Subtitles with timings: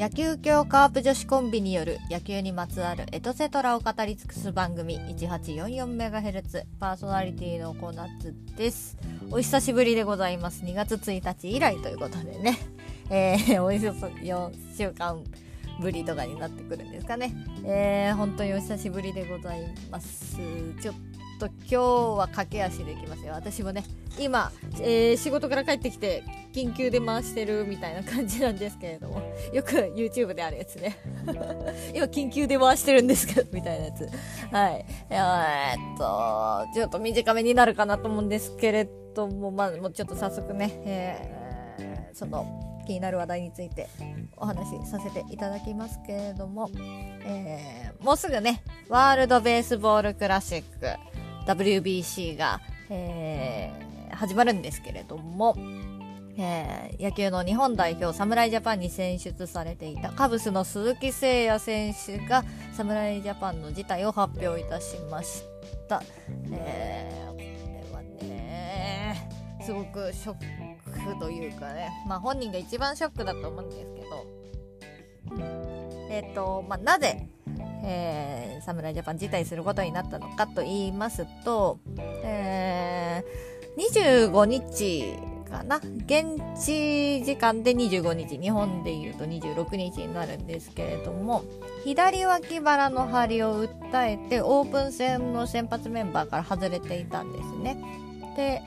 [0.00, 8.96] 野球協カープ女子コンビによる野球にまつわるエトセトラを語り尽くす番組 1844MHz パーソナリティのコナツです。
[9.30, 10.64] お久しぶりでございます。
[10.64, 12.58] 2月1日以来ということでね。
[13.10, 15.22] えー、およそ4週間
[15.82, 17.34] ぶりとかになってくるんですかね。
[17.66, 20.38] えー、本当にお久しぶりでございます。
[20.80, 20.94] ちょっ
[21.40, 21.76] と今日
[22.18, 23.32] は駆け足でいきますよ。
[23.32, 23.84] 私もね
[24.18, 26.22] 今、えー、仕事から帰ってきて
[26.52, 29.22] 緊急で回してるみたいな感じなんですけれども。
[29.52, 30.98] よく YouTube であるやつね。
[31.94, 34.08] 今緊急で回してるんですけどみたいなやつ。
[34.52, 34.84] はい。
[35.08, 43.88] えー、っとちょっと短めになるかなと思うんですけれどもまあもうちょっと早速ね、えー、その気になる話題について
[44.36, 46.70] お話しさせていただきますけれども、
[47.24, 51.19] えー、もうすぐねワールドベースボールクラシック。
[51.46, 55.56] WBC が、えー、始まるんですけれども、
[56.36, 65.44] えー、野球の日本代表侍ジャパンに選出されていたカブスの鈴木誠也選手が侍ジャパンの辞退を発表いたしまし
[65.88, 66.02] た。
[66.50, 69.28] えー、これはね
[69.62, 74.40] すごくショックというかねまあ本人が一番ショックだと思うんですけど
[76.10, 77.28] えっ、ー、とまあなぜ
[77.84, 81.78] えー、侍ジャパン辞退することになったのかと言いますと、
[82.22, 85.14] えー、25日
[85.50, 91.44] かな現地時間で25日日本でいうと26日になるんですけれども
[91.84, 97.82] 左脇腹の張りを訴えてオープン戦の先発メンバーから外れていたんですね。
[98.36, 98.62] で、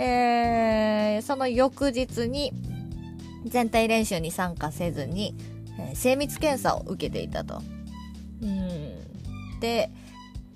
[0.00, 2.52] えー、その翌日に
[3.46, 5.34] 全体練習に参加せずに、
[5.78, 7.62] え、精密検査を受けていたと。
[8.42, 9.90] うん、で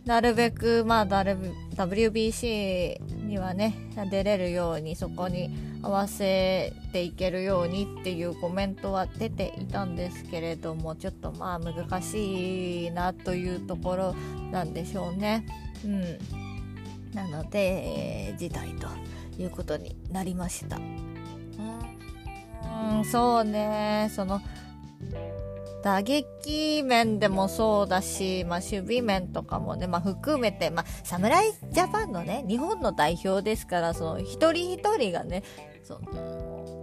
[0.05, 3.77] なるべく、まあ、WBC にはね
[4.11, 5.51] 出れるようにそこに
[5.83, 14.15] 合わせていけるようにっていうコメントは出ていたんですけれどもちょっとまあ難しいなというところ
[14.51, 15.47] なんでしょうね。
[15.85, 16.19] うん、
[17.15, 18.89] なので、えー、辞退と
[19.41, 20.77] いうことになりました。
[20.77, 20.81] う
[23.01, 24.41] ん、そうねその
[25.83, 35.43] 打撃面でもそうだし、まあ、守備面とかもね、まあ、含めて、まあ、侍ジャパンのね、日本の代表ですから、その、一人一人がね、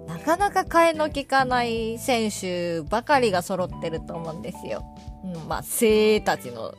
[0.08, 4.84] なかなか替えの利かない選手ばかりが揃ってると思うんですよ。
[5.24, 6.74] うん、まあ、精鋭たちの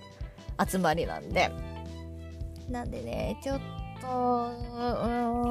[0.67, 1.51] 集まりなんで。
[2.69, 3.61] なんでね、ちょっ
[4.01, 4.51] と、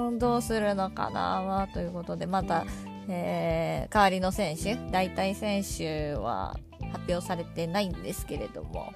[0.07, 2.65] うん、どうするのかな、ということで、また、
[3.09, 6.55] えー、代わりの選手、代替選手は
[6.91, 8.93] 発表されてないんですけれども、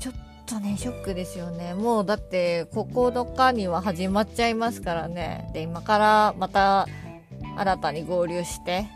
[0.00, 0.14] ちょっ
[0.46, 1.74] とね、ショックですよね。
[1.74, 5.50] もうだって、9日には始まっちゃいますからね。
[5.52, 6.86] で、今からまた
[7.56, 8.86] 新たに合流して、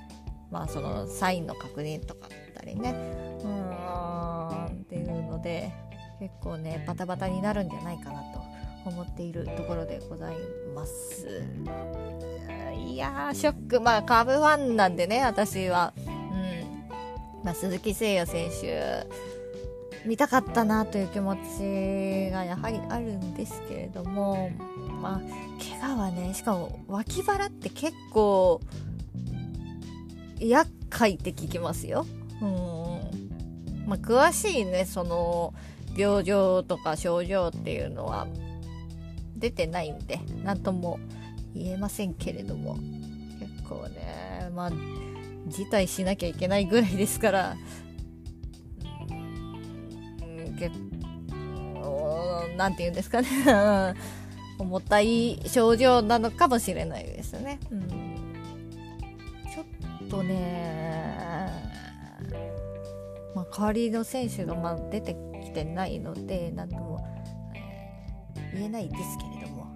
[0.50, 2.91] まあそのサインの確認とかだったりね。
[2.91, 5.72] うーん、っていうので、
[6.19, 8.39] 結構ね、バタバタになるんじゃないかなと
[8.90, 10.36] 思っているところでござい
[10.74, 11.42] ます。
[12.76, 13.80] いやー、ショック。
[13.80, 15.92] まあ、カーブファンなんでね、私は。
[15.96, 17.44] うん。
[17.44, 19.06] まあ、鈴木誠也選手、
[20.06, 24.50] 見たかったなという気持ちがやはりあるんですけれども、
[25.00, 25.20] まあ、
[25.80, 28.60] 怪我はね、しかも脇腹って結構、
[30.38, 32.06] 厄介って聞きますよ。
[32.40, 33.86] うん。
[33.86, 35.54] まあ、詳しいね、その、
[35.96, 38.26] 病状とか症状っていうのは
[39.40, 41.00] 出てないんで、なんとも
[41.54, 42.78] 言えませんけれども。
[43.40, 44.70] 結構ねまあ
[45.48, 47.56] 辞退しなきゃいけないぐらいですから。
[49.10, 50.78] うん結
[52.56, 53.28] なんて言うんですかね。
[54.60, 61.48] 重たい症状なのかもしれないですね、うん、ちょっとね
[63.34, 66.89] まあ代わりの選手がまあ出てきてないので何とも
[68.60, 69.75] 言えないですけれども。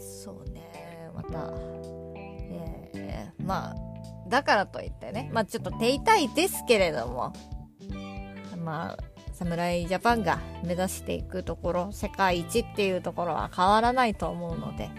[0.00, 1.10] そうね。
[1.14, 1.52] また、
[2.94, 3.76] えー、まあ
[4.28, 5.30] だからといってね。
[5.32, 7.32] まあちょっと手痛いですけれども。
[8.56, 14.90] まあ侍ジャパンが目指していくところ世界一っていうところは変わらないと思うので、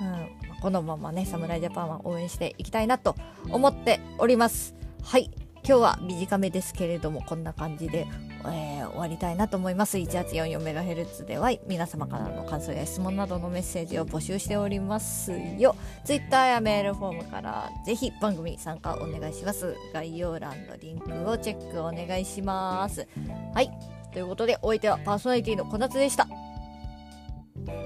[0.00, 3.16] うん、このままね侍ジャパンは応援していきたいなと
[3.50, 4.74] 思っております。
[5.02, 5.30] はい。
[5.64, 8.06] 今日は短めですけれどもこんな感じで
[8.50, 9.98] えー、終わりたいなと思います。
[9.98, 15.76] 1844MHz では皆様からの感想や質問などのメッセージを募集しておりますよ。
[16.04, 19.76] Twitter やメールフォームからぜひ番組参加お願いします。
[19.92, 23.06] 概要欄のリンクをチェックお願いします。
[23.54, 23.70] はい。
[24.12, 26.26] ということでお相手はパーソナリティの小夏でした。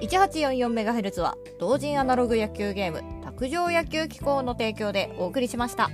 [0.01, 5.91] 1844MHz は同人アナログ野球ゲーム卓上野球機構の提供でお送りしました。